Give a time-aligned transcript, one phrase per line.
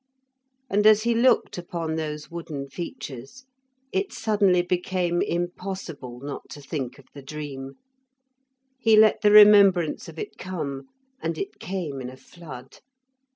[0.67, 3.45] And as he looked upon those wooden features
[3.91, 7.73] it suddenly became impossible not to think of the dream.
[8.79, 10.87] He let the remembrance of it come,
[11.21, 12.79] and it came in a flood.